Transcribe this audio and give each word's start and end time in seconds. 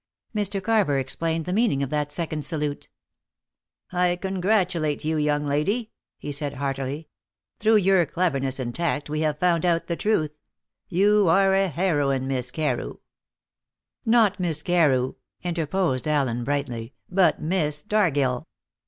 Mr. 0.35 0.63
Carver 0.63 0.97
explained 0.97 1.45
the 1.45 1.53
meaning 1.53 1.83
of 1.83 1.91
that 1.91 2.11
second 2.11 2.43
salute. 2.43 2.89
"I 3.91 4.15
congratulate 4.15 5.05
you, 5.05 5.17
young 5.17 5.45
lady," 5.45 5.91
he 6.17 6.31
said 6.31 6.55
heartily. 6.55 7.09
"Through 7.59 7.75
your 7.75 8.07
cleverness 8.07 8.59
and 8.59 8.73
tact 8.73 9.11
we 9.11 9.19
have 9.19 9.37
found 9.37 9.63
out 9.63 9.85
the 9.85 9.95
truth. 9.95 10.31
You 10.87 11.27
are 11.29 11.53
a 11.53 11.67
heroine, 11.67 12.27
Miss 12.27 12.49
Carew." 12.49 12.95
"Not 14.03 14.39
Miss 14.39 14.63
Carew," 14.63 15.13
interposed 15.43 16.07
Allen 16.07 16.43
brightly, 16.43 16.95
"but 17.07 17.39
Miss 17.39 17.83
Dargill." 17.83 18.47